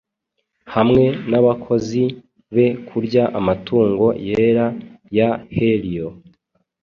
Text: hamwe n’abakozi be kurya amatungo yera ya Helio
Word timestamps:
hamwe 0.75 1.05
n’abakozi 1.29 2.03
be 2.55 2.67
kurya 2.87 3.23
amatungo 3.39 4.05
yera 4.27 4.67
ya 5.17 5.29
Helio 5.55 6.09